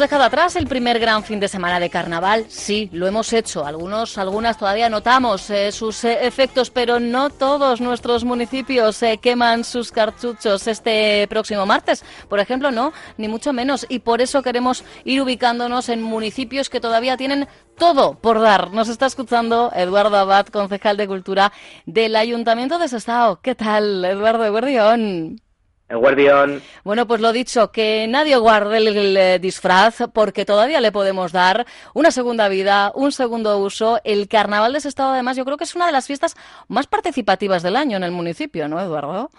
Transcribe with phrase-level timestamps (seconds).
[0.00, 3.66] Dejado atrás el primer gran fin de semana de carnaval, sí, lo hemos hecho.
[3.66, 9.62] Algunos, algunas todavía notamos eh, sus eh, efectos, pero no todos nuestros municipios eh, queman
[9.62, 12.02] sus cartuchos este próximo martes.
[12.30, 13.84] Por ejemplo, no, ni mucho menos.
[13.90, 17.46] Y por eso queremos ir ubicándonos en municipios que todavía tienen
[17.76, 18.72] todo por dar.
[18.72, 21.52] Nos está escuchando Eduardo Abad, concejal de Cultura
[21.84, 23.42] del Ayuntamiento de Sestao.
[23.42, 25.42] ¿Qué tal, Eduardo Guardión?
[25.90, 26.62] El guardián.
[26.84, 31.66] Bueno, pues lo dicho, que nadie guarde el, eh, disfraz porque todavía le podemos dar
[31.94, 33.98] una segunda vida, un segundo uso.
[34.04, 36.36] El Carnaval de Estado, además, yo creo que es una de las fiestas
[36.68, 39.30] más participativas del año en el municipio, ¿no, Eduardo?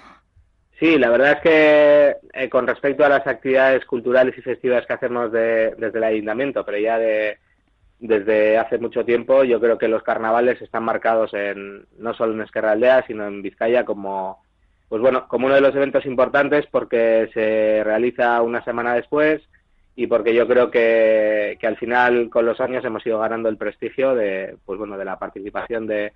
[0.78, 4.94] Sí, la verdad es que eh, con respecto a las actividades culturales y festivas que
[4.94, 7.38] hacemos desde el ayuntamiento, pero ya de,
[8.00, 12.42] desde hace mucho tiempo, yo creo que los carnavales están marcados en no solo en
[12.42, 14.44] Esquerra Aldea, sino en Vizcaya como
[14.92, 19.42] pues bueno, como uno de los eventos importantes porque se realiza una semana después
[19.96, 23.56] y porque yo creo que, que al final con los años hemos ido ganando el
[23.56, 26.12] prestigio de, pues bueno, de la participación de,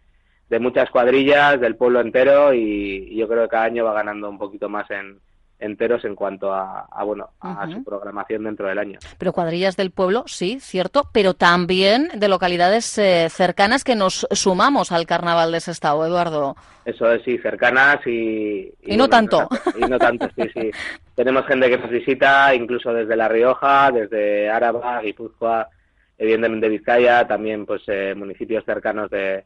[0.49, 4.29] de muchas cuadrillas del pueblo entero y, y yo creo que cada año va ganando
[4.29, 5.19] un poquito más en,
[5.59, 8.99] enteros en cuanto a, bueno a su programación dentro del año.
[9.17, 14.91] Pero cuadrillas del pueblo, sí, cierto, pero también de localidades eh, cercanas que nos sumamos
[14.91, 16.55] al Carnaval de Sestao, Eduardo.
[16.83, 18.71] Eso es, sí, cercanas y...
[18.83, 19.47] Y, no tanto.
[19.75, 20.71] Y no tanto, sí, sí.
[21.15, 25.69] Tenemos gente que nos visita, incluso desde La Rioja, desde Áraba, Guipúzcoa,
[26.17, 29.45] evidentemente Vizcaya, también pues eh, municipios cercanos de,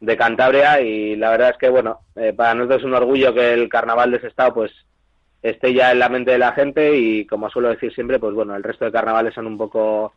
[0.00, 3.52] de Cantabria y la verdad es que, bueno, eh, para nosotros es un orgullo que
[3.52, 4.72] el Carnaval de Sestao pues
[5.42, 8.54] esté ya en la mente de la gente y como suelo decir siempre, pues bueno,
[8.54, 10.12] el resto de carnavales son un poco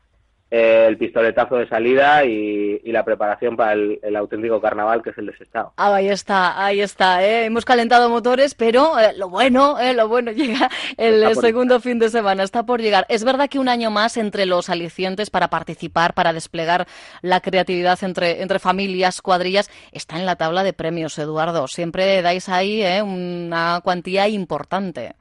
[0.53, 5.73] el pistoletazo de salida y, la preparación para el, auténtico carnaval que es el desestado.
[5.77, 7.25] Ah, ahí está, ahí está.
[7.25, 7.45] ¿eh?
[7.45, 12.09] Hemos calentado motores, pero eh, lo bueno, eh, lo bueno llega el segundo fin de
[12.09, 13.07] semana, está por llegar.
[13.09, 16.85] Es verdad que un año más entre los alicientes para participar, para desplegar
[17.23, 21.67] la creatividad entre, entre familias, cuadrillas, está en la tabla de premios, Eduardo.
[21.67, 25.15] Siempre dais ahí una cuantía importante.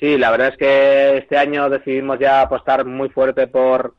[0.00, 3.94] Sí, la verdad es que este año decidimos ya apostar muy fuerte por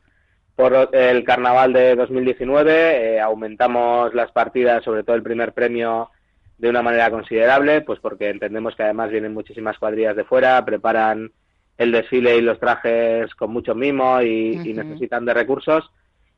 [0.56, 6.10] por el carnaval de 2019 eh, aumentamos las partidas, sobre todo el primer premio,
[6.58, 11.32] de una manera considerable, pues porque entendemos que además vienen muchísimas cuadrillas de fuera, preparan
[11.76, 15.90] el desfile y los trajes con mucho mimo y, necesitan de recursos.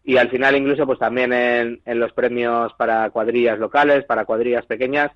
[0.02, 4.64] Y al final incluso pues también en, en los premios para cuadrillas locales, para cuadrillas
[4.64, 5.10] pequeñas,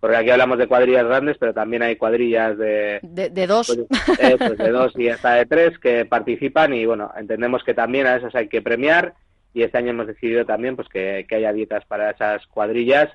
[0.00, 3.00] porque aquí hablamos de cuadrillas grandes, pero también hay cuadrillas de...
[3.02, 3.66] De, dos.
[4.06, 8.06] Pues, pues de dos y hasta de tres que participan y bueno, entendemos que también
[8.06, 9.14] a esas hay que premiar
[9.54, 13.10] y este año hemos decidido también pues que, haya dietas para esas cuadrillas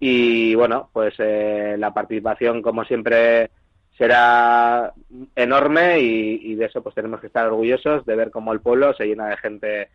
[0.00, 3.50] y bueno, pues eh, la participación como siempre
[3.98, 4.92] será
[5.36, 8.92] enorme y, y, de eso pues tenemos que estar orgullosos de ver cómo el pueblo
[8.94, 9.88] se llena de gente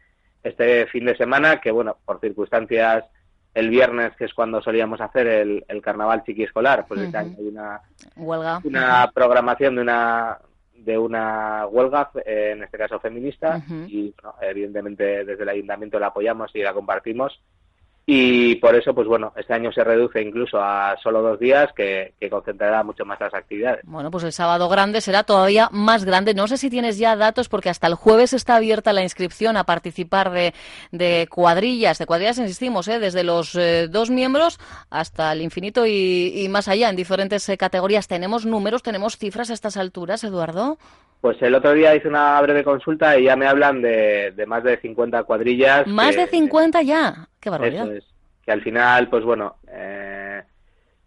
[0.44, 3.04] este fin de semana, que bueno, por circunstancias
[3.54, 7.82] el viernes, que es cuando solíamos hacer el, carnaval chiqui escolar, pues este hay una,
[8.16, 8.62] huelga.
[8.64, 10.38] una programación de una
[10.74, 16.62] de una huelga, en este caso feminista, y evidentemente desde el ayuntamiento la apoyamos y
[16.62, 17.42] la compartimos
[18.12, 22.16] y por eso, pues bueno, este año se reduce incluso a solo dos días, que,
[22.28, 23.82] concentrará mucho más las actividades.
[23.84, 26.34] Bueno, pues el sábado grande será todavía más grande.
[26.34, 29.64] No sé si tienes ya datos, porque hasta el jueves está abierta la inscripción a
[29.64, 30.56] participar de,
[30.92, 32.00] de cuadrillas.
[32.00, 32.98] De cuadrillas, insistimos, ¿eh?
[32.98, 34.60] desde los eh, dos miembros
[34.90, 38.08] hasta el infinito y, más allá, en diferentes eh, categorías.
[38.08, 40.80] ¿Tenemos números, tenemos cifras a estas alturas, Eduardo?
[41.22, 44.78] Pues el otro día hice una breve consulta y ya me hablan de, más de
[44.78, 45.86] 50 cuadrillas.
[45.86, 47.28] ¿Más de 50 ya?
[47.42, 47.90] ¡Qué barbaridad!
[48.50, 50.42] Que al final, pues bueno, eh,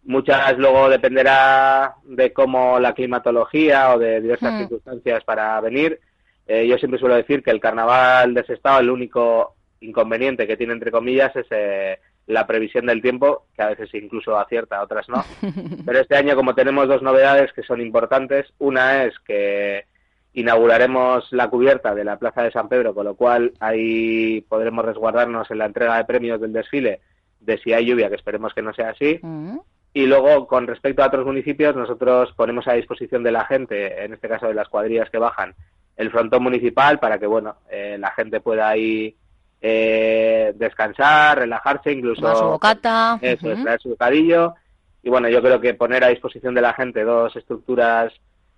[0.05, 4.59] muchas luego dependerá de cómo la climatología o de diversas hmm.
[4.59, 5.99] circunstancias para venir.
[6.47, 10.57] Eh, yo siempre suelo decir que el carnaval de ese estado, el único inconveniente que
[10.57, 11.99] tiene, entre comillas, es eh,
[12.29, 15.25] la previsión del tiempo, que a veces incluso acierta, otras no.
[15.85, 19.87] Pero este año, como tenemos dos novedades que son importantes, una es que
[20.33, 25.51] inauguraremos la cubierta de la Plaza de San Pedro, con lo cual ahí podremos resguardarnos
[25.51, 27.01] en la entrega de premios del desfile
[27.45, 29.19] de si hay lluvia, que esperemos que no sea así.
[29.23, 29.59] Mm.
[29.95, 34.15] Y luego, con respecto a otros municipios, nosotros ponemos a disposición de la gente, en
[34.15, 35.55] este caso de las cuadrillas que bajan,
[35.97, 39.15] el frontón municipal para que, bueno, eh, la gente pueda ahí
[39.61, 42.35] eh, descansar, relajarse, incluso...
[42.35, 43.19] su bocata.
[43.21, 43.49] Eso,
[43.81, 44.55] su bocadillo.
[45.03, 48.13] Y bueno, yo creo que poner a disposición de la gente dos estructuras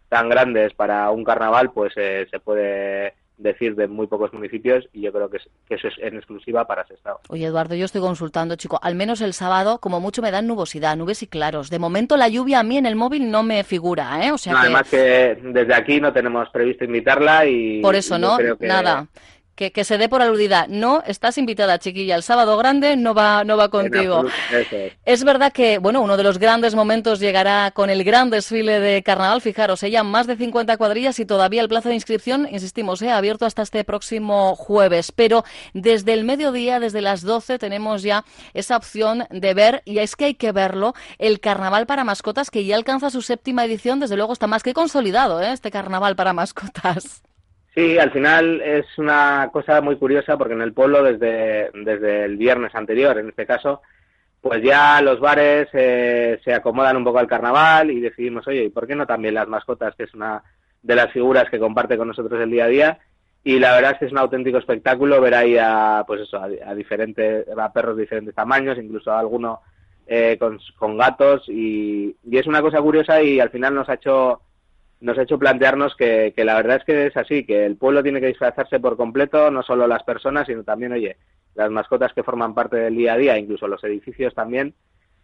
[0.08, 5.02] tan grandes para un carnaval, pues eh, se puede decir de muy pocos municipios y
[5.02, 5.38] yo creo que,
[5.68, 7.20] eso es en exclusiva para ese estado.
[7.28, 10.96] Oye, Eduardo, yo estoy consultando, chico, al menos el sábado, como mucho me dan nubosidad,
[10.96, 11.70] nubes y claros.
[11.70, 14.32] De momento la lluvia a mí en el móvil no me figura, ¿eh?
[14.32, 17.80] O sea Además que desde aquí no tenemos previsto invitarla y...
[17.80, 18.38] Por eso, ¿no?
[18.60, 19.08] Nada
[19.54, 20.66] que, se dé por aludida.
[20.68, 22.16] No, estás invitada, chiquilla.
[22.16, 24.24] El sábado grande no va, no va contigo.
[25.04, 25.24] Es.
[25.24, 29.40] verdad que, bueno, uno de los grandes momentos llegará con el gran desfile de carnaval.
[29.40, 33.10] Fijaros, ella más de 50 cuadrillas y todavía el plazo de inscripción, insistimos, ¿eh?
[33.10, 35.12] abierto hasta este próximo jueves.
[35.12, 38.24] Pero desde el mediodía, desde las 12, tenemos ya
[38.54, 42.64] esa opción de ver, y es que hay que verlo, el carnaval para mascotas que
[42.64, 44.00] ya alcanza su séptima edición.
[44.00, 45.52] Desde luego está más que consolidado, ¿eh?
[45.52, 47.22] este carnaval para mascotas.
[47.74, 52.36] Sí, al final es una cosa muy curiosa porque en el pueblo desde, desde el
[52.36, 53.82] viernes anterior, en este caso,
[54.40, 58.68] pues ya los bares eh, se acomodan un poco al carnaval y decidimos, oye, ¿y
[58.68, 60.44] por qué no también las mascotas, que es una
[60.82, 62.98] de las figuras que comparte con nosotros el día a día?
[63.42, 66.74] Y la verdad es que es un auténtico espectáculo ver ahí a, pues eso, a,
[66.74, 69.62] diferentes, a perros de diferentes tamaños, incluso a alguno
[70.06, 73.94] eh, con, con, gatos y, y es una cosa curiosa y al final nos ha
[73.94, 74.40] hecho
[75.00, 78.20] nos ha hecho plantearnos que, la verdad es que es así, que el pueblo tiene
[78.20, 81.16] que disfrazarse por completo, no solo las personas, sino también, oye,
[81.54, 84.74] las mascotas que forman parte del día a día, incluso los edificios también.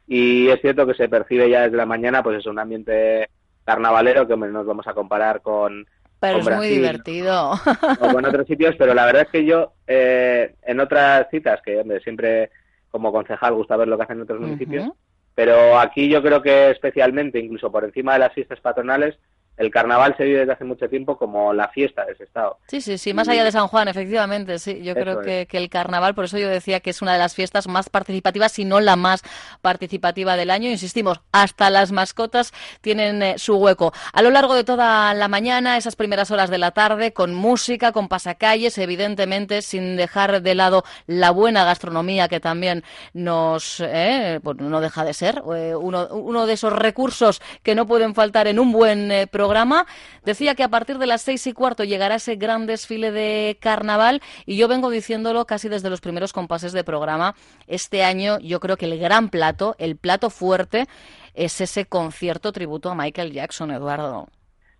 [0.06, 3.28] Y es cierto que se percibe ya desde la mañana, pues es un ambiente
[3.64, 5.87] carnavalero que nos vamos a comparar con.
[6.19, 7.52] Pero es muy divertido.
[8.00, 11.82] O con otros sitios, pero la verdad es que yo, eh, en otras citas, que
[12.02, 12.50] siempre
[12.90, 14.90] como concejal gusta ver lo que hacen otros municipios,
[15.34, 19.17] pero aquí yo creo que especialmente, incluso por encima de las fiestas patronales,
[19.60, 22.56] el carnaval se vive desde hace mucho tiempo como la fiesta de ese estado.
[22.66, 24.80] Sí, sí, sí, más allá de San Juan, efectivamente, sí.
[24.82, 27.68] Yo creo que, el carnaval, por eso yo decía que es una de las fiestas
[27.68, 29.22] más participativas, si no la más
[29.60, 30.70] participativa del año.
[30.70, 33.93] Insistimos, hasta las mascotas tienen eh, su hueco.
[34.14, 37.93] A lo largo de toda la mañana, esas primeras horas de la tarde, con música,
[37.93, 44.81] con pasacalles, evidentemente, sin dejar de lado la buena gastronomía que también nos, eh, no
[44.81, 48.72] deja de ser eh, uno, uno de esos recursos que no pueden faltar en un
[48.72, 49.84] buen programa programa.
[50.24, 54.20] Decía que a partir de las seis y cuarto llegará ese gran desfile de carnaval
[54.46, 57.34] y yo vengo diciéndolo casi desde los primeros compases de programa.
[57.66, 60.86] Este año yo creo que el gran plato, el plato fuerte,
[61.34, 64.28] es ese concierto tributo a Michael Jackson, Eduardo.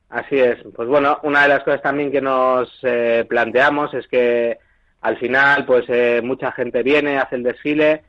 [0.09, 0.59] Así es.
[0.77, 4.57] Pues bueno, una de las cosas también que nos eh, planteamos es que
[5.01, 8.05] al final, pues eh, mucha gente viene, hace el desfile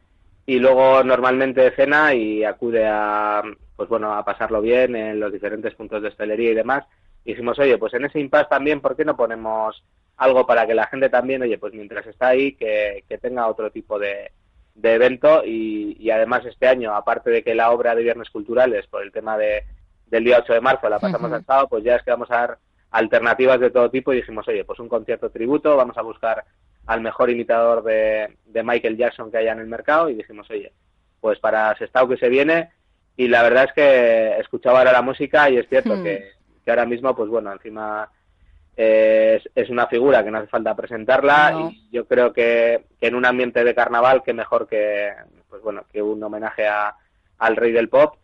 [0.46, 3.42] y luego normalmente cena y acude a,
[3.82, 6.86] pues bueno, a pasarlo bien en los diferentes puntos de hostelería y demás.
[7.26, 9.84] Y dijimos, oye, pues en ese impasse también, ¿por qué no ponemos
[10.18, 13.98] algo para que la gente también, oye, pues mientras está ahí, que, tenga otro tipo
[13.98, 14.34] de,
[14.76, 19.02] de evento y, además este año, aparte de que la obra de Viernes Culturales, por
[19.02, 19.64] el tema de,
[20.06, 22.36] del día 8 de marzo, la pasamos al sábado, pues ya es que vamos a
[22.36, 22.58] dar
[22.92, 26.46] alternativas de todo tipo y dijimos, oye, pues un concierto tributo, vamos a buscar
[26.86, 30.72] al mejor imitador de, de Michael Jackson que haya en el mercado y dijimos, oye,
[31.20, 32.70] pues para Sestao que se viene,
[33.18, 36.04] y la verdad es que escuchaba ahora la música y es cierto hmm.
[36.04, 36.32] que,
[36.68, 38.10] ahora mismo, pues bueno, encima
[38.76, 43.26] es, es, una figura que no hace falta presentarla y yo creo que, en un
[43.26, 45.12] ambiente de carnaval que mejor que
[45.50, 46.96] pues bueno que un homenaje a,
[47.40, 48.16] al rey del pop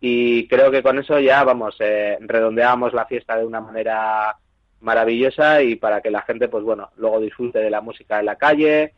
[0.00, 4.36] y creo que con eso ya vamos eh, redondeamos la fiesta de una manera
[4.80, 8.36] maravillosa y para que la gente pues bueno luego disfrute de la música en la
[8.36, 8.92] calle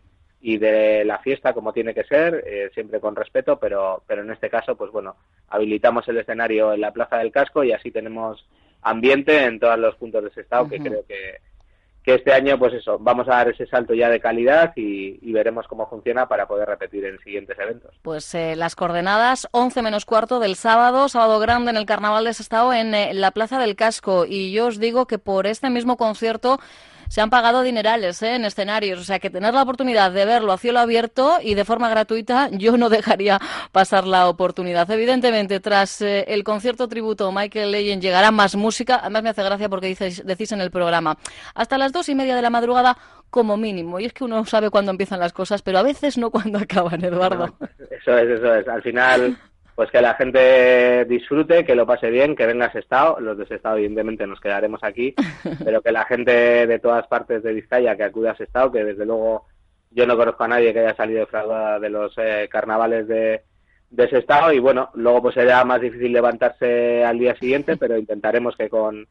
[0.46, 4.30] y de la fiesta como tiene que ser eh, siempre con respeto pero pero en
[4.30, 5.16] este caso pues bueno
[5.48, 8.46] habilitamos el escenario en la plaza del casco y así tenemos
[8.82, 11.40] ambiente en todos los puntos de ese estado que creo que,
[12.04, 15.66] que este año, pues eso, vamos a dar ese salto ya de calidad y, veremos
[15.66, 17.94] cómo funciona para poder repetir en siguientes eventos.
[18.02, 22.32] Pues eh, las coordenadas, 11 menos cuarto del sábado, sábado grande en el Carnaval de
[22.32, 24.24] Sestao en eh, la Plaza del Casco.
[24.24, 26.60] Y yo os digo que por este mismo concierto
[27.08, 28.34] se han pagado dinerales ¿eh?
[28.34, 29.00] en escenarios.
[29.00, 32.48] O sea que tener la oportunidad de verlo a cielo abierto y de forma gratuita,
[32.50, 33.38] yo no dejaría
[33.72, 34.90] pasar la oportunidad.
[34.90, 39.00] Evidentemente, tras eh, el concierto tributo Michael Legend llegará más música.
[39.00, 41.16] Además, me hace gracia porque dices, decís en el programa
[41.54, 42.96] hasta las dos y media de la madrugada
[43.30, 44.00] como mínimo.
[44.00, 47.04] Y es que uno sabe cuándo empiezan las cosas, pero a veces no cuándo acaban,
[47.04, 47.56] Eduardo.
[47.90, 48.68] eso es, eso es.
[48.68, 49.36] Al final
[49.76, 53.20] pues que la gente disfrute, que lo pase bien, que venga a Sestao.
[53.20, 55.14] Los de Sestao, evidentemente, nos quedaremos aquí,
[55.64, 59.04] pero que la gente de todas partes de Vizcaya que acude a Sestao, que desde
[59.04, 59.44] luego
[59.90, 63.42] yo no conozco a nadie que haya salido defraudada de los eh, carnavales de,
[63.90, 68.56] de Sestao y bueno, luego pues será más difícil levantarse al día siguiente, pero intentaremos
[68.56, 69.06] que con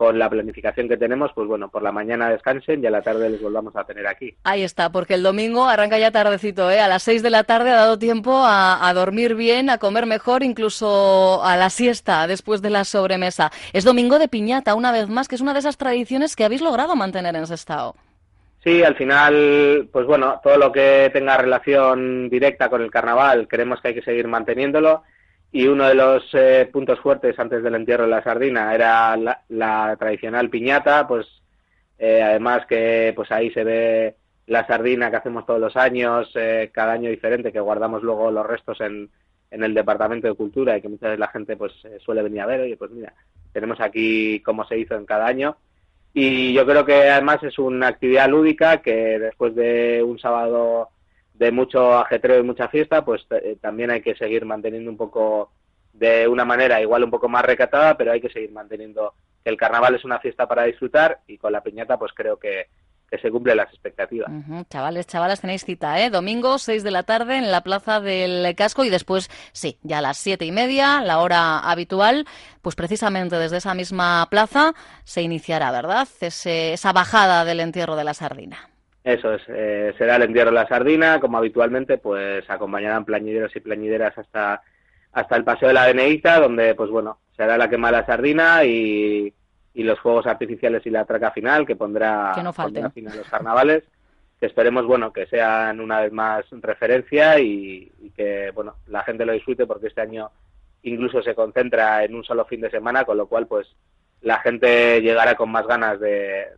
[0.00, 3.28] con la planificación que tenemos, pues bueno, por la mañana descansen y a la tarde
[3.28, 4.34] les volvamos a tener aquí.
[4.44, 6.80] Ahí está, porque el domingo arranca ya tardecito, ¿eh?
[6.80, 10.42] A las seis de la tarde ha dado tiempo a, dormir bien, a comer mejor,
[10.42, 13.50] incluso a la siesta después de la sobremesa.
[13.74, 16.62] Es domingo de piñata, una vez más, que es una de esas tradiciones que habéis
[16.62, 17.94] logrado mantener en Sestao.
[18.64, 23.82] Sí, al final, pues bueno, todo lo que tenga relación directa con el carnaval, creemos
[23.82, 25.02] que hay que seguir manteniéndolo
[25.52, 29.96] y uno de los eh, puntos fuertes antes del entierro de la sardina era la,
[29.98, 31.26] tradicional piñata, pues
[31.98, 34.16] eh, además que pues ahí se ve
[34.46, 38.46] la sardina que hacemos todos los años, eh, cada año diferente, que guardamos luego los
[38.46, 39.10] restos en,
[39.50, 41.72] en el Departamento de Cultura y que muchas veces la gente pues
[42.04, 43.12] suele venir a ver, oye, pues mira,
[43.52, 45.56] tenemos aquí cómo se hizo en cada año.
[46.12, 50.88] Y yo creo que además es una actividad lúdica que después de un sábado
[51.40, 55.50] de mucho ajetreo y mucha fiesta, pues eh, también hay que seguir manteniendo un poco
[55.94, 59.56] de una manera igual un poco más recatada, pero hay que seguir manteniendo que el
[59.56, 62.66] carnaval es una fiesta para disfrutar y con la piñata pues creo que,
[63.20, 64.30] se cumplen las expectativas.
[64.68, 66.10] Chavales, chavalas, tenéis cita, ¿eh?
[66.10, 70.00] Domingo, 6 de la tarde en la Plaza del Casco y después, sí, ya a
[70.00, 72.24] las siete y media, la hora habitual,
[72.62, 76.06] pues precisamente desde esa misma plaza se iniciará, ¿verdad?
[76.20, 78.70] esa bajada del entierro de la sardina.
[79.02, 83.60] Eso es, eh, será el entierro de la sardina, como habitualmente, pues acompañarán plañideros y
[83.60, 84.62] plañideras hasta,
[85.12, 88.64] hasta el paseo de la Beneita, donde, pues bueno, será la quema de la sardina
[88.64, 89.32] y,
[89.72, 92.42] y los fuegos artificiales y la traca final, que pondrá, que
[92.90, 93.84] fin a los carnavales,
[94.38, 99.24] que esperemos, bueno, que sean una vez más referencia y, y que, bueno, la gente
[99.24, 100.30] lo disfrute, porque este año
[100.82, 103.66] incluso se concentra en un solo fin de semana, con lo cual, pues,
[104.22, 106.56] la gente llegará con más ganas de,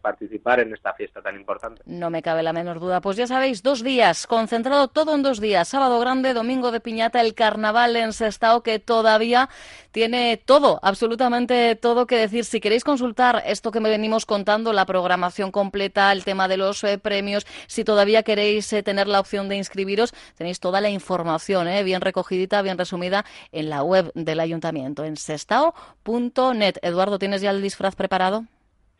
[0.00, 1.82] participar en esta fiesta tan importante.
[1.86, 3.00] No me cabe la menor duda.
[3.00, 5.68] Pues ya sabéis, dos días, concentrado todo en dos días.
[5.68, 9.48] Sábado grande, domingo de piñata, el carnaval en Sestao, que todavía
[9.92, 12.44] tiene todo, absolutamente todo que decir.
[12.44, 16.82] Si queréis consultar esto que me venimos contando, la programación completa, el tema de los
[16.82, 21.68] eh, premios, si todavía queréis eh, tener la opción de inscribiros, tenéis toda la información,
[21.68, 26.78] eh, bien recogidita, bien resumida, en la web del ayuntamiento, en sestao.net.
[27.18, 28.44] ¿tienes ya el disfraz preparado?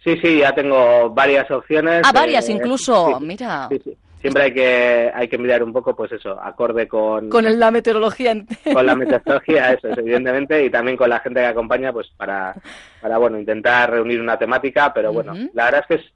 [0.03, 2.03] Sí, sí, ya tengo varias opciones.
[2.05, 3.69] Ah, varias incluso, mira.
[4.21, 7.29] Siempre hay que, hay que mirar un poco, pues eso, acorde con...
[7.29, 8.37] Con la meteorología.
[8.73, 12.55] Con la meteorología, eso es, evidentemente, y también con la gente que acompaña, pues para,
[13.01, 16.13] para bueno, intentar reunir una temática, pero bueno, la verdad es que es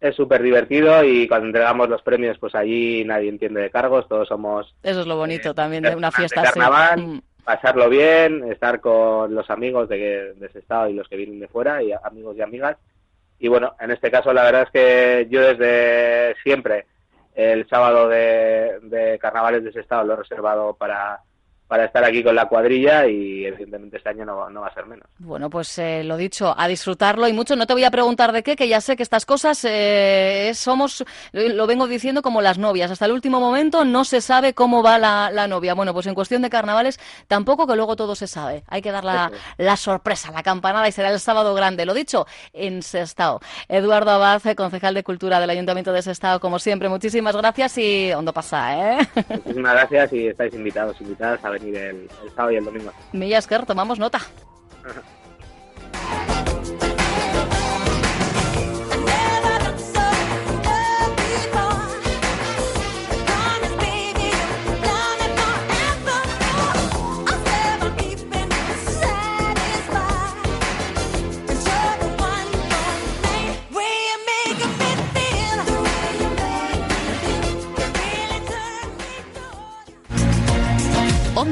[0.00, 4.28] es súper divertido y cuando entregamos los premios, pues allí nadie entiende de cargos, todos
[4.28, 4.74] somos...
[4.82, 6.40] Eso es lo bonito eh, también de una fiesta.
[6.40, 11.08] De carnaval, mm pasarlo bien, estar con los amigos de, de, ese estado y los
[11.08, 12.76] que vienen de fuera, y amigos y amigas.
[13.38, 16.86] Y bueno, en este caso la verdad es que yo desde siempre
[17.34, 21.20] el sábado de, de carnavales de ese estado lo he reservado para,
[21.70, 24.86] para estar aquí con la cuadrilla y evidentemente este año no, no va a ser
[24.86, 25.06] menos.
[25.18, 27.54] Bueno, pues eh, lo dicho, a disfrutarlo y mucho.
[27.54, 31.04] No te voy a preguntar de qué, que ya sé que estas cosas eh, somos,
[31.32, 32.90] lo vengo diciendo como las novias.
[32.90, 35.74] Hasta el último momento no se sabe cómo va la, la novia.
[35.74, 36.98] Bueno, pues en cuestión de carnavales
[37.28, 38.64] tampoco que luego todo se sabe.
[38.66, 41.86] Hay que dar la, la sorpresa, la campanada y será el sábado grande.
[41.86, 43.38] Lo dicho, en Sestao.
[43.68, 48.32] Eduardo Abad, concejal de Cultura del Ayuntamiento de Sestao, como siempre, muchísimas gracias y hondo
[48.32, 49.08] pasa, ¿eh?
[49.28, 52.92] Muchísimas gracias y estáis invitados, invitadas a ver venir el, el sábado y el domingo.
[53.12, 54.20] Millasker, tomamos nota.